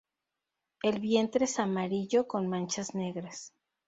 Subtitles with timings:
[0.81, 3.53] El vientre es amarillo con manchas negras.